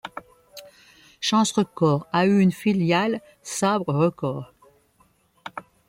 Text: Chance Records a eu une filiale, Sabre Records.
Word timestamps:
Chance 1.19 1.53
Records 1.55 2.07
a 2.11 2.25
eu 2.25 2.39
une 2.41 2.51
filiale, 2.51 3.21
Sabre 3.43 3.93
Records. 3.93 4.51